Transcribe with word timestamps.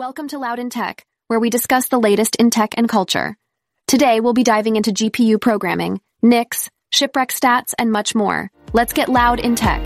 Welcome 0.00 0.28
to 0.28 0.38
Loud 0.38 0.58
in 0.58 0.70
Tech, 0.70 1.04
where 1.26 1.38
we 1.38 1.50
discuss 1.50 1.88
the 1.88 2.00
latest 2.00 2.36
in 2.36 2.48
tech 2.48 2.70
and 2.78 2.88
culture. 2.88 3.36
Today, 3.86 4.20
we'll 4.20 4.32
be 4.32 4.42
diving 4.42 4.76
into 4.76 4.92
GPU 4.92 5.38
programming, 5.38 6.00
Nix, 6.22 6.70
shipwreck 6.90 7.28
stats, 7.28 7.74
and 7.78 7.92
much 7.92 8.14
more. 8.14 8.50
Let's 8.72 8.94
get 8.94 9.10
loud 9.10 9.40
in 9.40 9.56
tech. 9.56 9.82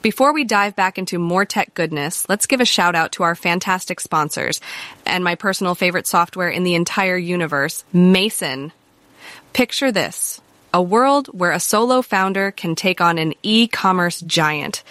Before 0.00 0.32
we 0.32 0.44
dive 0.44 0.74
back 0.74 0.96
into 0.96 1.18
more 1.18 1.44
tech 1.44 1.74
goodness, 1.74 2.26
let's 2.30 2.46
give 2.46 2.62
a 2.62 2.64
shout 2.64 2.94
out 2.94 3.12
to 3.12 3.24
our 3.24 3.34
fantastic 3.34 4.00
sponsors 4.00 4.62
and 5.04 5.22
my 5.22 5.34
personal 5.34 5.74
favorite 5.74 6.06
software 6.06 6.48
in 6.48 6.64
the 6.64 6.76
entire 6.76 7.18
universe, 7.18 7.84
Mason. 7.92 8.72
Picture 9.52 9.92
this 9.92 10.40
a 10.72 10.82
world 10.82 11.28
where 11.28 11.52
a 11.52 11.60
solo 11.60 12.02
founder 12.02 12.50
can 12.50 12.74
take 12.74 13.00
on 13.00 13.18
an 13.18 13.34
e 13.42 13.66
commerce 13.68 14.20
giant. 14.20 14.82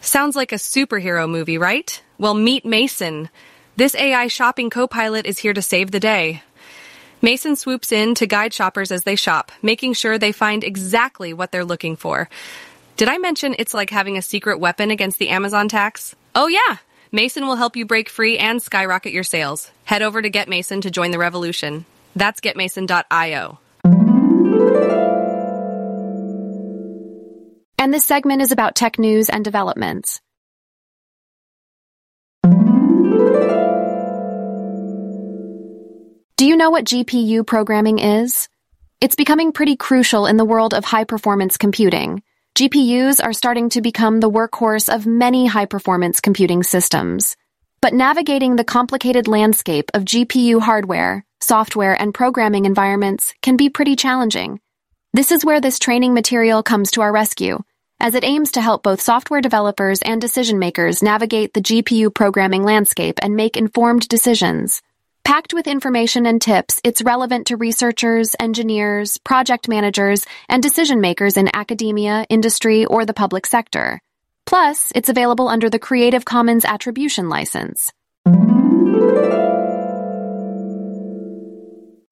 Sounds 0.00 0.36
like 0.36 0.52
a 0.52 0.56
superhero 0.56 1.28
movie, 1.28 1.58
right? 1.58 2.02
Well, 2.18 2.34
meet 2.34 2.64
Mason. 2.64 3.28
This 3.76 3.94
AI 3.94 4.28
shopping 4.28 4.70
co 4.70 4.86
pilot 4.86 5.26
is 5.26 5.38
here 5.38 5.54
to 5.54 5.62
save 5.62 5.90
the 5.90 6.00
day. 6.00 6.42
Mason 7.20 7.56
swoops 7.56 7.90
in 7.90 8.14
to 8.16 8.26
guide 8.26 8.54
shoppers 8.54 8.92
as 8.92 9.02
they 9.02 9.16
shop, 9.16 9.50
making 9.60 9.94
sure 9.94 10.18
they 10.18 10.30
find 10.30 10.62
exactly 10.62 11.32
what 11.32 11.50
they're 11.50 11.64
looking 11.64 11.96
for. 11.96 12.28
Did 12.96 13.08
I 13.08 13.18
mention 13.18 13.56
it's 13.58 13.74
like 13.74 13.90
having 13.90 14.16
a 14.16 14.22
secret 14.22 14.60
weapon 14.60 14.90
against 14.90 15.18
the 15.18 15.30
Amazon 15.30 15.68
tax? 15.68 16.14
Oh, 16.34 16.46
yeah! 16.46 16.78
Mason 17.10 17.46
will 17.46 17.56
help 17.56 17.76
you 17.76 17.86
break 17.86 18.08
free 18.08 18.38
and 18.38 18.62
skyrocket 18.62 19.12
your 19.12 19.24
sales. 19.24 19.70
Head 19.84 20.02
over 20.02 20.20
to 20.20 20.30
Get 20.30 20.48
Mason 20.48 20.80
to 20.82 20.90
join 20.90 21.10
the 21.10 21.18
revolution. 21.18 21.86
That's 22.14 22.40
getmason.io. 22.40 23.58
And 27.88 27.94
this 27.94 28.04
segment 28.04 28.42
is 28.42 28.52
about 28.52 28.74
tech 28.74 28.98
news 28.98 29.30
and 29.30 29.42
developments. 29.42 30.20
Do 36.36 36.44
you 36.44 36.58
know 36.58 36.68
what 36.68 36.84
GPU 36.84 37.46
programming 37.46 37.98
is? 37.98 38.50
It's 39.00 39.16
becoming 39.16 39.52
pretty 39.52 39.76
crucial 39.76 40.26
in 40.26 40.36
the 40.36 40.44
world 40.44 40.74
of 40.74 40.84
high 40.84 41.04
performance 41.04 41.56
computing. 41.56 42.22
GPUs 42.58 43.24
are 43.24 43.32
starting 43.32 43.70
to 43.70 43.80
become 43.80 44.20
the 44.20 44.30
workhorse 44.30 44.94
of 44.94 45.06
many 45.06 45.46
high 45.46 45.64
performance 45.64 46.20
computing 46.20 46.62
systems. 46.62 47.38
But 47.80 47.94
navigating 47.94 48.56
the 48.56 48.64
complicated 48.64 49.28
landscape 49.28 49.90
of 49.94 50.04
GPU 50.04 50.60
hardware, 50.60 51.24
software, 51.40 51.98
and 51.98 52.12
programming 52.12 52.66
environments 52.66 53.32
can 53.40 53.56
be 53.56 53.70
pretty 53.70 53.96
challenging. 53.96 54.60
This 55.14 55.32
is 55.32 55.42
where 55.42 55.62
this 55.62 55.78
training 55.78 56.12
material 56.12 56.62
comes 56.62 56.90
to 56.90 57.00
our 57.00 57.10
rescue, 57.10 57.60
as 58.00 58.14
it 58.14 58.24
aims 58.24 58.52
to 58.52 58.60
help 58.60 58.82
both 58.82 59.00
software 59.00 59.40
developers 59.40 60.00
and 60.02 60.20
decision 60.20 60.58
makers 60.58 61.02
navigate 61.02 61.54
the 61.54 61.60
GPU 61.60 62.14
programming 62.14 62.62
landscape 62.62 63.18
and 63.22 63.36
make 63.36 63.56
informed 63.56 64.08
decisions. 64.08 64.82
Packed 65.24 65.52
with 65.52 65.66
information 65.66 66.24
and 66.24 66.40
tips, 66.40 66.80
it's 66.84 67.02
relevant 67.02 67.48
to 67.48 67.56
researchers, 67.56 68.34
engineers, 68.40 69.18
project 69.18 69.68
managers, 69.68 70.24
and 70.48 70.62
decision 70.62 71.00
makers 71.00 71.36
in 71.36 71.50
academia, 71.54 72.24
industry, 72.30 72.86
or 72.86 73.04
the 73.04 73.12
public 73.12 73.46
sector. 73.46 74.00
Plus, 74.46 74.90
it's 74.94 75.10
available 75.10 75.48
under 75.48 75.68
the 75.68 75.78
Creative 75.78 76.24
Commons 76.24 76.64
Attribution 76.64 77.28
License. 77.28 77.92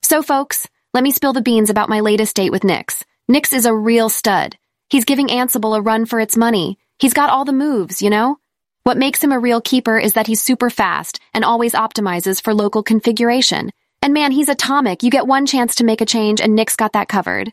So, 0.02 0.22
folks, 0.22 0.68
let 0.92 1.02
me 1.02 1.10
spill 1.10 1.32
the 1.32 1.40
beans 1.40 1.70
about 1.70 1.88
my 1.88 2.00
latest 2.00 2.36
date 2.36 2.52
with 2.52 2.64
Nix. 2.64 3.02
Nix 3.28 3.54
is 3.54 3.64
a 3.64 3.74
real 3.74 4.10
stud. 4.10 4.58
He's 4.88 5.04
giving 5.04 5.28
Ansible 5.28 5.76
a 5.76 5.82
run 5.82 6.06
for 6.06 6.20
its 6.20 6.36
money. 6.36 6.78
He's 6.98 7.14
got 7.14 7.30
all 7.30 7.44
the 7.44 7.52
moves, 7.52 8.00
you 8.00 8.10
know? 8.10 8.38
What 8.84 8.96
makes 8.96 9.22
him 9.22 9.32
a 9.32 9.38
real 9.38 9.60
keeper 9.60 9.98
is 9.98 10.14
that 10.14 10.28
he's 10.28 10.40
super 10.40 10.70
fast 10.70 11.18
and 11.34 11.44
always 11.44 11.72
optimizes 11.72 12.40
for 12.40 12.54
local 12.54 12.84
configuration. 12.84 13.72
And 14.00 14.14
man, 14.14 14.30
he's 14.30 14.48
atomic. 14.48 15.02
You 15.02 15.10
get 15.10 15.26
one 15.26 15.44
chance 15.44 15.74
to 15.76 15.84
make 15.84 16.00
a 16.00 16.06
change 16.06 16.40
and 16.40 16.54
Nix 16.54 16.76
got 16.76 16.92
that 16.92 17.08
covered. 17.08 17.52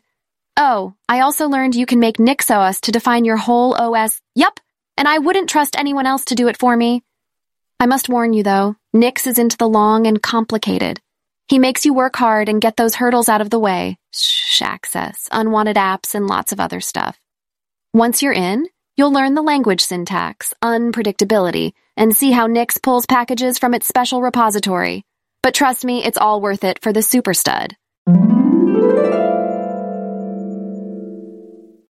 Oh, 0.56 0.94
I 1.08 1.20
also 1.20 1.48
learned 1.48 1.74
you 1.74 1.86
can 1.86 1.98
make 1.98 2.18
NixOS 2.18 2.82
to 2.82 2.92
define 2.92 3.24
your 3.24 3.36
whole 3.36 3.74
OS. 3.74 4.20
Yup, 4.36 4.60
and 4.96 5.08
I 5.08 5.18
wouldn't 5.18 5.50
trust 5.50 5.76
anyone 5.76 6.06
else 6.06 6.26
to 6.26 6.36
do 6.36 6.46
it 6.46 6.56
for 6.56 6.76
me. 6.76 7.02
I 7.80 7.86
must 7.86 8.08
warn 8.08 8.32
you 8.32 8.44
though, 8.44 8.76
Nix 8.92 9.26
is 9.26 9.40
into 9.40 9.56
the 9.56 9.68
long 9.68 10.06
and 10.06 10.22
complicated. 10.22 11.00
He 11.48 11.58
makes 11.58 11.84
you 11.84 11.92
work 11.92 12.14
hard 12.14 12.48
and 12.48 12.60
get 12.60 12.76
those 12.76 12.94
hurdles 12.94 13.28
out 13.28 13.40
of 13.40 13.50
the 13.50 13.58
way. 13.58 13.98
Shh, 14.12 14.62
access, 14.62 15.28
unwanted 15.32 15.76
apps, 15.76 16.14
and 16.14 16.28
lots 16.28 16.52
of 16.52 16.60
other 16.60 16.80
stuff. 16.80 17.18
Once 17.94 18.22
you're 18.22 18.32
in, 18.32 18.66
You'll 18.96 19.12
learn 19.12 19.34
the 19.34 19.42
language 19.42 19.80
syntax, 19.80 20.54
unpredictability, 20.62 21.72
and 21.96 22.14
see 22.14 22.30
how 22.30 22.46
Nix 22.46 22.78
pulls 22.78 23.06
packages 23.06 23.58
from 23.58 23.74
its 23.74 23.88
special 23.88 24.22
repository. 24.22 25.04
But 25.42 25.54
trust 25.54 25.84
me, 25.84 26.04
it's 26.04 26.18
all 26.18 26.40
worth 26.40 26.62
it 26.62 26.80
for 26.80 26.92
the 26.92 27.02
super 27.02 27.34
stud. 27.34 27.76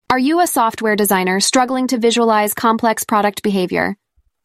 Are 0.08 0.18
you 0.18 0.40
a 0.40 0.46
software 0.46 0.96
designer 0.96 1.40
struggling 1.40 1.88
to 1.88 1.98
visualize 1.98 2.54
complex 2.54 3.04
product 3.04 3.42
behavior? 3.42 3.98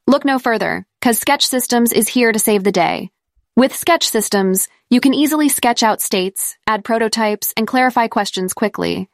Look 0.05 0.25
no 0.25 0.37
further, 0.37 0.85
because 0.99 1.19
Sketch 1.19 1.47
Systems 1.47 1.93
is 1.93 2.09
here 2.09 2.33
to 2.33 2.39
save 2.39 2.65
the 2.65 2.73
day. 2.73 3.09
With 3.55 3.73
Sketch 3.73 4.09
Systems, 4.09 4.67
you 4.89 4.99
can 4.99 5.13
easily 5.13 5.47
sketch 5.47 5.81
out 5.81 6.01
states, 6.01 6.57
add 6.67 6.83
prototypes, 6.83 7.53
and 7.55 7.65
clarify 7.65 8.07
questions 8.07 8.53
quickly. 8.53 9.09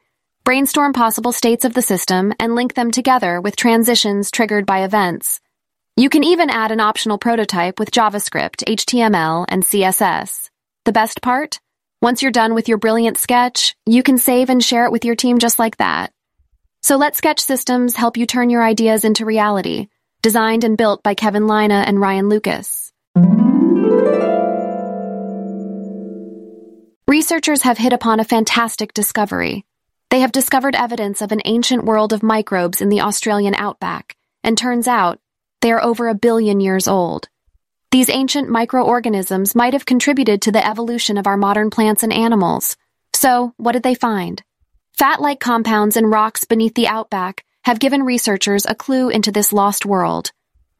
Brainstorm 0.46 0.92
possible 0.92 1.32
states 1.32 1.64
of 1.64 1.74
the 1.74 1.82
system 1.82 2.32
and 2.38 2.54
link 2.54 2.74
them 2.74 2.92
together 2.92 3.40
with 3.40 3.56
transitions 3.56 4.30
triggered 4.30 4.64
by 4.64 4.84
events. 4.84 5.40
You 5.96 6.08
can 6.08 6.22
even 6.22 6.50
add 6.50 6.70
an 6.70 6.78
optional 6.78 7.18
prototype 7.18 7.80
with 7.80 7.90
JavaScript, 7.90 8.62
HTML, 8.64 9.46
and 9.48 9.64
CSS. 9.64 10.50
The 10.84 10.92
best 10.92 11.20
part? 11.20 11.58
Once 12.00 12.22
you're 12.22 12.30
done 12.30 12.54
with 12.54 12.68
your 12.68 12.78
brilliant 12.78 13.18
sketch, 13.18 13.74
you 13.86 14.04
can 14.04 14.18
save 14.18 14.48
and 14.48 14.62
share 14.62 14.84
it 14.84 14.92
with 14.92 15.04
your 15.04 15.16
team 15.16 15.40
just 15.40 15.58
like 15.58 15.78
that. 15.78 16.12
So 16.80 16.96
let 16.96 17.16
Sketch 17.16 17.40
Systems 17.40 17.96
help 17.96 18.16
you 18.16 18.24
turn 18.24 18.48
your 18.48 18.62
ideas 18.62 19.04
into 19.04 19.24
reality, 19.24 19.88
designed 20.22 20.62
and 20.62 20.78
built 20.78 21.02
by 21.02 21.14
Kevin 21.14 21.48
Lynagh 21.48 21.88
and 21.88 22.00
Ryan 22.00 22.28
Lucas. 22.28 22.92
Researchers 27.08 27.62
have 27.62 27.78
hit 27.78 27.92
upon 27.92 28.20
a 28.20 28.24
fantastic 28.24 28.94
discovery. 28.94 29.66
They 30.10 30.20
have 30.20 30.32
discovered 30.32 30.74
evidence 30.74 31.20
of 31.20 31.32
an 31.32 31.42
ancient 31.44 31.84
world 31.84 32.12
of 32.12 32.22
microbes 32.22 32.80
in 32.80 32.88
the 32.88 33.00
Australian 33.00 33.54
outback, 33.54 34.16
and 34.44 34.56
turns 34.56 34.86
out 34.86 35.18
they 35.60 35.72
are 35.72 35.82
over 35.82 36.08
a 36.08 36.14
billion 36.14 36.60
years 36.60 36.86
old. 36.86 37.28
These 37.90 38.10
ancient 38.10 38.48
microorganisms 38.48 39.54
might 39.54 39.72
have 39.72 39.86
contributed 39.86 40.42
to 40.42 40.52
the 40.52 40.66
evolution 40.66 41.18
of 41.18 41.26
our 41.26 41.36
modern 41.36 41.70
plants 41.70 42.02
and 42.02 42.12
animals. 42.12 42.76
So, 43.14 43.54
what 43.56 43.72
did 43.72 43.82
they 43.82 43.94
find? 43.94 44.42
Fat 44.92 45.20
like 45.20 45.40
compounds 45.40 45.96
in 45.96 46.06
rocks 46.06 46.44
beneath 46.44 46.74
the 46.74 46.88
outback 46.88 47.44
have 47.64 47.80
given 47.80 48.02
researchers 48.02 48.64
a 48.64 48.74
clue 48.74 49.08
into 49.08 49.32
this 49.32 49.52
lost 49.52 49.84
world. 49.84 50.30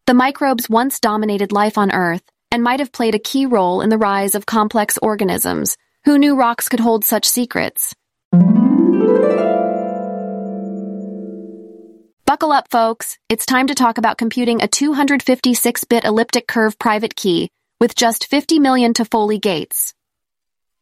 The 0.07 0.15
microbes 0.15 0.71
once 0.71 1.01
dominated 1.01 1.51
life 1.51 1.77
on 1.79 1.91
Earth 1.91 2.23
and 2.53 2.63
might 2.63 2.79
have 2.79 2.93
played 2.93 3.17
a 3.17 3.19
key 3.19 3.45
role 3.45 3.81
in 3.81 3.89
the 3.89 3.99
rise 3.99 4.37
of 4.37 4.47
complex 4.47 4.97
organisms. 4.99 5.77
Who 6.05 6.17
knew 6.17 6.37
rocks 6.37 6.69
could 6.69 6.81
hold 6.81 7.05
such 7.05 7.25
secrets? 7.25 7.95
Buckle 12.27 12.53
up, 12.53 12.69
folks. 12.71 13.19
It's 13.29 13.47
time 13.47 13.69
to 13.69 13.75
talk 13.75 13.99
about 13.99 14.19
computing 14.19 14.61
a 14.61 14.69
256-bit 14.69 16.05
elliptic 16.05 16.49
curve 16.49 16.79
private 16.79 17.15
key 17.15 17.51
with 17.81 17.95
just 17.95 18.27
50 18.27 18.59
million 18.59 18.95
Toffoli 18.95 19.41
gates. 19.41 19.95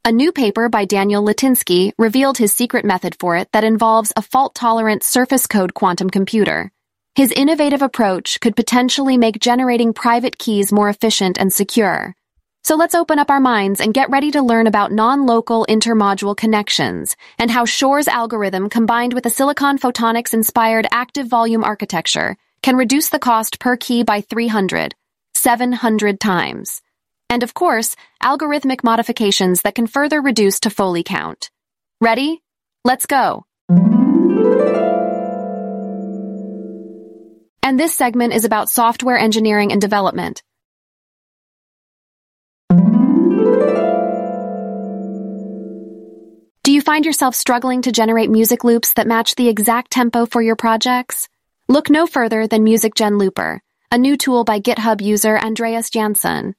A 0.06 0.12
new 0.12 0.32
paper 0.32 0.68
by 0.68 0.84
Daniel 0.84 1.22
Litinski 1.24 1.92
revealed 1.98 2.38
his 2.38 2.52
secret 2.52 2.84
method 2.84 3.16
for 3.18 3.36
it 3.36 3.48
that 3.52 3.64
involves 3.64 4.12
a 4.16 4.22
fault-tolerant 4.22 5.02
surface 5.02 5.46
code 5.46 5.74
quantum 5.74 6.10
computer. 6.10 6.72
His 7.14 7.30
innovative 7.30 7.82
approach 7.82 8.40
could 8.40 8.56
potentially 8.56 9.16
make 9.18 9.38
generating 9.38 9.92
private 9.92 10.38
keys 10.38 10.72
more 10.72 10.88
efficient 10.88 11.38
and 11.38 11.52
secure. 11.52 12.16
So 12.64 12.76
let's 12.76 12.94
open 12.94 13.18
up 13.18 13.30
our 13.30 13.40
minds 13.40 13.82
and 13.82 13.92
get 13.92 14.08
ready 14.08 14.30
to 14.30 14.40
learn 14.40 14.66
about 14.66 14.90
non-local 14.90 15.66
intermodule 15.68 16.34
connections 16.34 17.14
and 17.38 17.50
how 17.50 17.66
Shor's 17.66 18.08
algorithm 18.08 18.70
combined 18.70 19.12
with 19.12 19.26
a 19.26 19.30
silicon 19.30 19.78
photonics 19.78 20.32
inspired 20.32 20.86
active 20.90 21.26
volume 21.26 21.62
architecture 21.62 22.38
can 22.62 22.76
reduce 22.76 23.10
the 23.10 23.18
cost 23.18 23.60
per 23.60 23.76
key 23.76 24.02
by 24.02 24.22
300, 24.22 24.94
700 25.34 26.18
times. 26.18 26.80
And 27.28 27.42
of 27.42 27.52
course, 27.52 27.96
algorithmic 28.22 28.82
modifications 28.82 29.60
that 29.60 29.74
can 29.74 29.86
further 29.86 30.22
reduce 30.22 30.58
Toffoli 30.58 31.04
count. 31.04 31.50
Ready? 32.00 32.40
Let's 32.82 33.04
go. 33.04 33.44
And 37.62 37.78
this 37.78 37.94
segment 37.94 38.32
is 38.32 38.46
about 38.46 38.70
software 38.70 39.18
engineering 39.18 39.70
and 39.70 39.82
development. 39.82 40.42
Find 46.84 47.06
yourself 47.06 47.34
struggling 47.34 47.82
to 47.82 47.90
generate 47.90 48.30
music 48.30 48.62
loops 48.62 48.92
that 48.92 49.06
match 49.06 49.34
the 49.34 49.48
exact 49.48 49.90
tempo 49.90 50.26
for 50.26 50.42
your 50.42 50.54
projects? 50.54 51.28
Look 51.66 51.88
no 51.88 52.06
further 52.06 52.46
than 52.46 52.64
MusicGen 52.64 53.18
Looper, 53.18 53.62
a 53.90 53.98
new 53.98 54.16
tool 54.16 54.44
by 54.44 54.60
GitHub 54.60 55.00
user 55.00 55.38
Andreas 55.38 55.88
Jansson. 55.88 56.52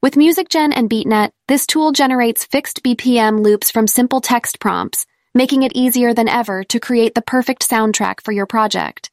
With 0.00 0.14
MusicGen 0.14 0.72
and 0.74 0.88
BeatNet, 0.88 1.32
this 1.48 1.66
tool 1.66 1.92
generates 1.92 2.46
fixed 2.46 2.82
BPM 2.82 3.44
loops 3.44 3.70
from 3.70 3.86
simple 3.86 4.22
text 4.22 4.58
prompts, 4.58 5.06
making 5.34 5.64
it 5.64 5.76
easier 5.76 6.14
than 6.14 6.28
ever 6.28 6.64
to 6.64 6.80
create 6.80 7.14
the 7.14 7.22
perfect 7.22 7.68
soundtrack 7.68 8.22
for 8.22 8.32
your 8.32 8.46
project. 8.46 9.10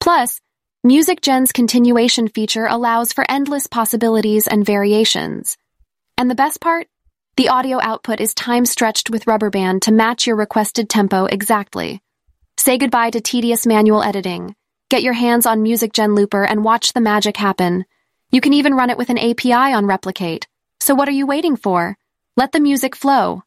Plus, 0.00 0.40
MusicGen's 0.86 1.50
continuation 1.50 2.28
feature 2.28 2.66
allows 2.66 3.12
for 3.12 3.28
endless 3.28 3.66
possibilities 3.66 4.46
and 4.46 4.64
variations. 4.64 5.56
And 6.16 6.30
the 6.30 6.36
best 6.36 6.60
part? 6.60 6.86
The 7.36 7.48
audio 7.48 7.80
output 7.82 8.20
is 8.20 8.34
time 8.34 8.64
stretched 8.64 9.10
with 9.10 9.26
rubber 9.26 9.50
band 9.50 9.82
to 9.82 9.92
match 9.92 10.28
your 10.28 10.36
requested 10.36 10.88
tempo 10.88 11.24
exactly. 11.24 12.00
Say 12.56 12.78
goodbye 12.78 13.10
to 13.10 13.20
tedious 13.20 13.66
manual 13.66 14.00
editing. 14.00 14.54
Get 14.88 15.02
your 15.02 15.12
hands 15.12 15.44
on 15.44 15.64
MusicGen 15.64 16.14
Looper 16.14 16.44
and 16.44 16.62
watch 16.62 16.92
the 16.92 17.00
magic 17.00 17.36
happen. 17.36 17.84
You 18.30 18.40
can 18.40 18.52
even 18.52 18.74
run 18.74 18.90
it 18.90 18.96
with 18.96 19.10
an 19.10 19.18
API 19.18 19.52
on 19.52 19.86
Replicate. 19.86 20.46
So 20.78 20.94
what 20.94 21.08
are 21.08 21.18
you 21.18 21.26
waiting 21.26 21.56
for? 21.56 21.96
Let 22.36 22.52
the 22.52 22.60
music 22.60 22.94
flow. 22.94 23.42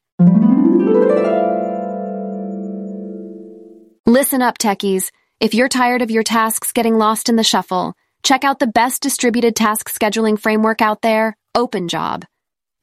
Listen 4.06 4.41
up, 4.41 4.57
techies. 4.57 5.09
If 5.39 5.53
you're 5.53 5.69
tired 5.69 6.01
of 6.01 6.12
your 6.12 6.24
tasks 6.24 6.74
getting 6.74 6.97
lost 6.97 7.30
in 7.30 7.38
the 7.38 7.45
shuffle, 7.45 7.94
check 8.24 8.44
out 8.44 8.59
the 8.59 8.68
best 8.68 9.01
distributed 9.01 9.56
task 9.56 9.89
scheduling 9.89 10.38
framework 10.38 10.81
out 10.81 11.01
there, 11.01 11.38
OpenJob. 11.56 12.25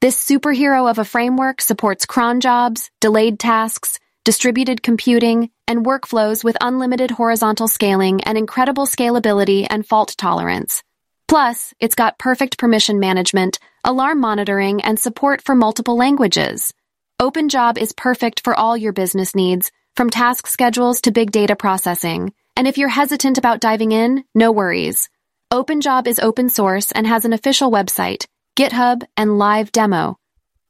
This 0.01 0.17
superhero 0.17 0.89
of 0.89 0.97
a 0.97 1.05
framework 1.05 1.61
supports 1.61 2.07
cron 2.07 2.39
jobs, 2.39 2.89
delayed 2.99 3.39
tasks, 3.39 3.99
distributed 4.25 4.81
computing, 4.81 5.51
and 5.67 5.85
workflows 5.85 6.43
with 6.43 6.57
unlimited 6.59 7.11
horizontal 7.11 7.67
scaling 7.67 8.23
and 8.23 8.39
incredible 8.39 8.87
scalability 8.87 9.67
and 9.69 9.85
fault 9.85 10.15
tolerance. 10.17 10.81
Plus, 11.27 11.75
it's 11.79 11.93
got 11.93 12.17
perfect 12.17 12.57
permission 12.57 12.99
management, 12.99 13.59
alarm 13.83 14.19
monitoring, 14.19 14.81
and 14.81 14.99
support 14.99 15.43
for 15.43 15.53
multiple 15.53 15.95
languages. 15.95 16.73
OpenJob 17.21 17.77
is 17.77 17.93
perfect 17.93 18.41
for 18.43 18.55
all 18.55 18.75
your 18.75 18.93
business 18.93 19.35
needs, 19.35 19.71
from 19.95 20.09
task 20.09 20.47
schedules 20.47 21.01
to 21.01 21.11
big 21.11 21.29
data 21.29 21.55
processing. 21.55 22.33
And 22.57 22.67
if 22.67 22.79
you're 22.79 22.89
hesitant 22.89 23.37
about 23.37 23.59
diving 23.59 23.91
in, 23.91 24.23
no 24.33 24.51
worries. 24.51 25.09
OpenJob 25.53 26.07
is 26.07 26.17
open 26.17 26.49
source 26.49 26.91
and 26.91 27.05
has 27.05 27.23
an 27.23 27.31
official 27.31 27.69
website, 27.69 28.25
GitHub, 28.57 29.03
and 29.15 29.37
live 29.37 29.71
demo. 29.71 30.17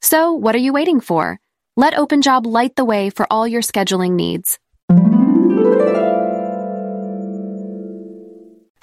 So, 0.02 0.34
what 0.34 0.54
are 0.54 0.60
you 0.60 0.74
waiting 0.74 1.00
for? 1.00 1.40
Let 1.78 1.94
OpenJob 1.94 2.46
light 2.46 2.76
the 2.76 2.84
way 2.84 3.10
for 3.10 3.26
all 3.32 3.48
your 3.48 3.62
scheduling 3.62 4.12
needs. 4.18 4.60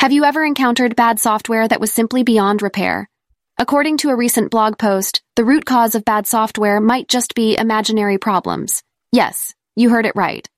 Have 0.00 0.12
you 0.12 0.24
ever 0.24 0.42
encountered 0.42 0.96
bad 0.96 1.20
software 1.20 1.68
that 1.68 1.80
was 1.80 1.92
simply 1.92 2.22
beyond 2.22 2.62
repair? 2.62 3.10
According 3.58 3.98
to 3.98 4.08
a 4.08 4.16
recent 4.16 4.50
blog 4.50 4.78
post, 4.78 5.22
the 5.36 5.44
root 5.44 5.66
cause 5.66 5.94
of 5.94 6.06
bad 6.06 6.26
software 6.26 6.80
might 6.80 7.08
just 7.08 7.34
be 7.34 7.58
imaginary 7.58 8.16
problems. 8.16 8.82
Yes, 9.12 9.54
you 9.76 9.90
heard 9.90 10.06
it 10.06 10.16
right. 10.16 10.48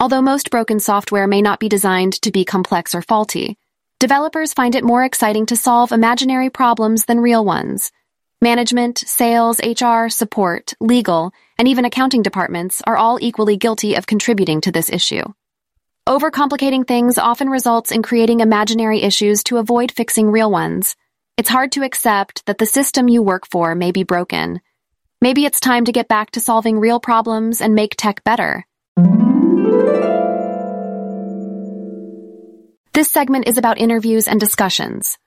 Although 0.00 0.22
most 0.22 0.50
broken 0.50 0.78
software 0.78 1.26
may 1.26 1.42
not 1.42 1.58
be 1.58 1.68
designed 1.68 2.12
to 2.22 2.30
be 2.30 2.44
complex 2.44 2.94
or 2.94 3.02
faulty, 3.02 3.58
developers 3.98 4.54
find 4.54 4.76
it 4.76 4.84
more 4.84 5.02
exciting 5.02 5.46
to 5.46 5.56
solve 5.56 5.90
imaginary 5.90 6.50
problems 6.50 7.04
than 7.06 7.18
real 7.18 7.44
ones. 7.44 7.90
Management, 8.40 8.98
sales, 8.98 9.58
HR, 9.58 10.08
support, 10.08 10.72
legal, 10.78 11.32
and 11.58 11.66
even 11.66 11.84
accounting 11.84 12.22
departments 12.22 12.80
are 12.86 12.96
all 12.96 13.18
equally 13.20 13.56
guilty 13.56 13.96
of 13.96 14.06
contributing 14.06 14.60
to 14.60 14.70
this 14.70 14.88
issue. 14.88 15.24
Overcomplicating 16.08 16.86
things 16.86 17.18
often 17.18 17.48
results 17.48 17.90
in 17.90 18.04
creating 18.04 18.38
imaginary 18.38 19.02
issues 19.02 19.42
to 19.44 19.56
avoid 19.56 19.90
fixing 19.90 20.30
real 20.30 20.50
ones. 20.50 20.94
It's 21.36 21.48
hard 21.48 21.72
to 21.72 21.82
accept 21.82 22.46
that 22.46 22.58
the 22.58 22.66
system 22.66 23.08
you 23.08 23.20
work 23.20 23.48
for 23.48 23.74
may 23.74 23.90
be 23.90 24.04
broken. 24.04 24.60
Maybe 25.20 25.44
it's 25.44 25.58
time 25.58 25.86
to 25.86 25.92
get 25.92 26.06
back 26.06 26.30
to 26.32 26.40
solving 26.40 26.78
real 26.78 27.00
problems 27.00 27.60
and 27.60 27.74
make 27.74 27.96
tech 27.96 28.22
better. 28.22 28.64
Segment 33.18 33.48
is 33.48 33.58
about 33.58 33.78
interviews 33.78 34.28
and 34.28 34.38
discussions. 34.38 35.18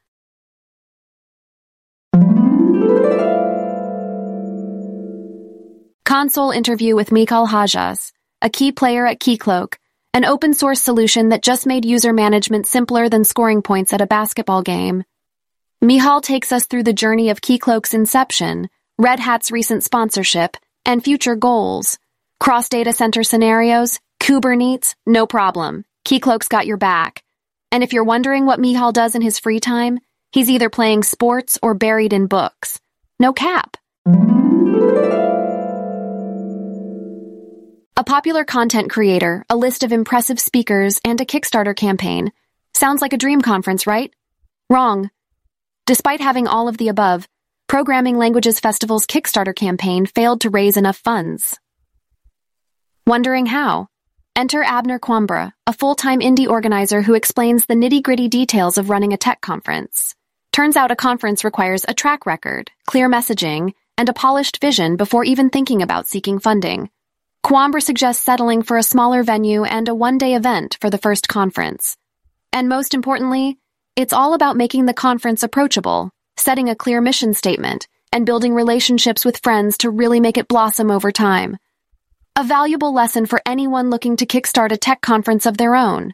Console 6.05 6.51
interview 6.51 6.95
with 6.95 7.11
Michal 7.11 7.45
Hajas, 7.45 8.13
a 8.41 8.49
key 8.49 8.71
player 8.71 9.05
at 9.05 9.19
Keycloak, 9.19 9.75
an 10.13 10.23
open 10.23 10.53
source 10.53 10.81
solution 10.81 11.27
that 11.29 11.41
just 11.41 11.67
made 11.67 11.83
user 11.83 12.13
management 12.13 12.65
simpler 12.65 13.09
than 13.09 13.25
scoring 13.25 13.61
points 13.61 13.91
at 13.91 13.99
a 13.99 14.07
basketball 14.07 14.61
game. 14.61 15.03
Michal 15.81 16.21
takes 16.21 16.53
us 16.53 16.67
through 16.67 16.83
the 16.83 16.93
journey 17.03 17.29
of 17.29 17.41
Keycloak's 17.41 17.93
inception, 17.93 18.69
Red 18.97 19.19
Hat's 19.19 19.51
recent 19.51 19.83
sponsorship, 19.83 20.55
and 20.85 21.03
future 21.03 21.35
goals. 21.35 21.99
Cross 22.39 22.69
data 22.69 22.93
center 22.93 23.23
scenarios, 23.23 23.99
Kubernetes, 24.21 24.95
no 25.05 25.27
problem. 25.27 25.83
Keycloak's 26.05 26.47
got 26.47 26.65
your 26.65 26.77
back. 26.77 27.21
And 27.71 27.83
if 27.83 27.93
you're 27.93 28.03
wondering 28.03 28.45
what 28.45 28.59
Michal 28.59 28.91
does 28.91 29.15
in 29.15 29.21
his 29.21 29.39
free 29.39 29.59
time, 29.59 29.99
he's 30.31 30.49
either 30.49 30.69
playing 30.69 31.03
sports 31.03 31.57
or 31.61 31.73
buried 31.73 32.13
in 32.13 32.27
books. 32.27 32.79
No 33.19 33.33
cap. 33.33 33.77
A 37.95 38.03
popular 38.03 38.43
content 38.43 38.89
creator, 38.89 39.45
a 39.49 39.55
list 39.55 39.83
of 39.83 39.91
impressive 39.91 40.39
speakers, 40.39 40.99
and 41.05 41.21
a 41.21 41.25
Kickstarter 41.25 41.75
campaign. 41.75 42.31
Sounds 42.73 43.01
like 43.01 43.13
a 43.13 43.17
dream 43.17 43.41
conference, 43.41 43.85
right? 43.85 44.11
Wrong. 44.69 45.09
Despite 45.85 46.19
having 46.19 46.47
all 46.47 46.67
of 46.67 46.77
the 46.77 46.87
above, 46.87 47.27
Programming 47.67 48.17
Languages 48.17 48.59
Festival's 48.59 49.05
Kickstarter 49.05 49.55
campaign 49.55 50.05
failed 50.05 50.41
to 50.41 50.49
raise 50.49 50.77
enough 50.77 50.97
funds. 50.97 51.59
Wondering 53.05 53.45
how? 53.45 53.87
Enter 54.33 54.63
Abner 54.63 54.97
Coimbre, 54.97 55.51
a 55.67 55.73
full-time 55.73 56.21
indie 56.21 56.47
organizer 56.47 57.01
who 57.01 57.15
explains 57.15 57.65
the 57.65 57.73
nitty-gritty 57.73 58.29
details 58.29 58.77
of 58.77 58.89
running 58.89 59.11
a 59.11 59.17
tech 59.17 59.41
conference. 59.41 60.15
Turns 60.53 60.77
out 60.77 60.89
a 60.89 60.95
conference 60.95 61.43
requires 61.43 61.83
a 61.85 61.93
track 61.93 62.25
record, 62.25 62.71
clear 62.85 63.09
messaging, 63.09 63.73
and 63.97 64.07
a 64.07 64.13
polished 64.13 64.61
vision 64.61 64.95
before 64.95 65.25
even 65.25 65.49
thinking 65.49 65.81
about 65.81 66.07
seeking 66.07 66.39
funding. 66.39 66.89
Quambra 67.45 67.81
suggests 67.81 68.23
settling 68.23 68.63
for 68.63 68.77
a 68.77 68.83
smaller 68.83 69.21
venue 69.21 69.65
and 69.65 69.89
a 69.89 69.95
one-day 69.95 70.33
event 70.33 70.77
for 70.79 70.89
the 70.89 70.97
first 70.97 71.27
conference. 71.27 71.97
And 72.53 72.69
most 72.69 72.93
importantly, 72.93 73.57
it's 73.97 74.13
all 74.13 74.33
about 74.33 74.55
making 74.55 74.85
the 74.85 74.93
conference 74.93 75.43
approachable, 75.43 76.09
setting 76.37 76.69
a 76.69 76.75
clear 76.75 77.01
mission 77.01 77.33
statement, 77.33 77.85
and 78.13 78.25
building 78.25 78.53
relationships 78.53 79.25
with 79.25 79.43
friends 79.43 79.79
to 79.79 79.89
really 79.89 80.21
make 80.21 80.37
it 80.37 80.47
blossom 80.47 80.89
over 80.89 81.11
time. 81.11 81.57
A 82.37 82.45
valuable 82.45 82.93
lesson 82.93 83.25
for 83.25 83.41
anyone 83.45 83.89
looking 83.89 84.15
to 84.15 84.25
kickstart 84.25 84.71
a 84.71 84.77
tech 84.77 85.01
conference 85.01 85.45
of 85.45 85.57
their 85.57 85.75
own. 85.75 86.13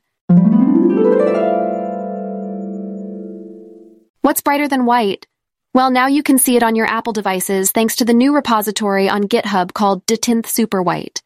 What's 4.21 4.41
brighter 4.41 4.67
than 4.67 4.85
white? 4.85 5.27
Well, 5.75 5.91
now 5.91 6.07
you 6.07 6.23
can 6.23 6.39
see 6.39 6.55
it 6.55 6.63
on 6.63 6.75
your 6.75 6.87
Apple 6.87 7.13
devices 7.13 7.71
thanks 7.71 7.97
to 7.97 8.05
the 8.05 8.15
new 8.15 8.33
repository 8.33 9.07
on 9.07 9.25
GitHub 9.25 9.73
called 9.73 10.07
dtinth 10.07 10.47
Superwhite. 10.47 11.21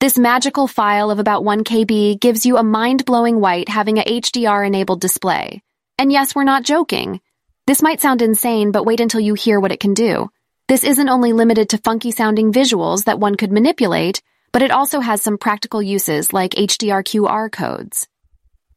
This 0.00 0.16
magical 0.16 0.66
file 0.66 1.10
of 1.10 1.18
about 1.18 1.44
1 1.44 1.62
KB 1.62 2.18
gives 2.18 2.46
you 2.46 2.56
a 2.56 2.64
mind-blowing 2.64 3.40
white 3.40 3.68
having 3.68 3.98
a 3.98 4.04
HDR-enabled 4.04 5.02
display. 5.02 5.62
And 5.98 6.10
yes, 6.10 6.34
we're 6.34 6.44
not 6.44 6.64
joking. 6.64 7.20
This 7.66 7.82
might 7.82 8.00
sound 8.00 8.22
insane, 8.22 8.72
but 8.72 8.86
wait 8.86 9.00
until 9.00 9.20
you 9.20 9.34
hear 9.34 9.60
what 9.60 9.72
it 9.72 9.80
can 9.80 9.92
do. 9.92 10.30
This 10.66 10.82
isn't 10.82 11.08
only 11.10 11.34
limited 11.34 11.68
to 11.70 11.78
funky-sounding 11.78 12.54
visuals 12.54 13.04
that 13.04 13.20
one 13.20 13.34
could 13.34 13.52
manipulate, 13.52 14.22
but 14.52 14.62
it 14.62 14.70
also 14.70 15.00
has 15.00 15.22
some 15.22 15.38
practical 15.38 15.82
uses 15.82 16.32
like 16.32 16.52
HDR 16.52 17.04
QR 17.04 17.50
codes. 17.50 18.08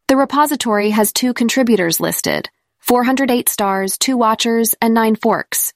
The 0.08 0.18
repository 0.18 0.92
has 0.92 1.14
two 1.14 1.34
contributors 1.34 2.00
listed, 2.00 2.50
408 2.82 3.50
stars, 3.50 3.98
two 3.98 4.18
watchers, 4.18 4.76
and 4.82 4.94
nine 4.94 5.16
forks. 5.16 5.74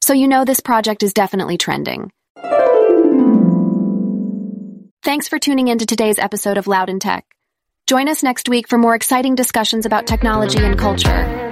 So 0.00 0.12
you 0.12 0.28
know 0.28 0.44
this 0.44 0.60
project 0.60 1.02
is 1.02 1.12
definitely 1.12 1.58
trending. 1.58 2.12
Thanks 5.02 5.28
for 5.28 5.38
tuning 5.38 5.68
in 5.68 5.78
to 5.78 5.86
today's 5.86 6.18
episode 6.18 6.58
of 6.58 6.66
Loud 6.66 6.90
in 6.90 7.00
Tech. 7.00 7.24
Join 7.86 8.08
us 8.08 8.22
next 8.22 8.48
week 8.48 8.68
for 8.68 8.78
more 8.78 8.94
exciting 8.94 9.34
discussions 9.34 9.86
about 9.86 10.06
technology 10.06 10.58
and 10.58 10.78
culture. 10.78 11.49